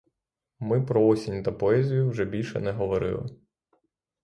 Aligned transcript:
Ми 0.59 0.81
про 0.81 1.07
осінь 1.07 1.43
та 1.43 1.51
поезію 1.51 2.09
вже 2.09 2.25
більше 2.25 2.59
не 2.59 2.71
говорили. 2.71 3.29